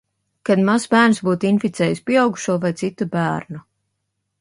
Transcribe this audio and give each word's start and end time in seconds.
Kad 0.49 0.63
mazs 0.69 0.87
bērns 0.95 1.21
būtu 1.27 1.49
inficējis 1.51 2.03
pieaugušo 2.09 2.59
vai 2.67 2.75
citu 2.83 3.11
bērnu. 3.19 3.67